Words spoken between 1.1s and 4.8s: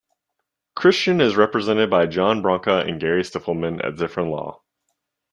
is represented by John Branca and Gary Stiffelman at ZiffrenLaw.